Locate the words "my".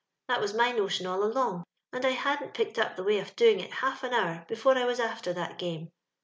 0.55-0.71, 3.03-3.11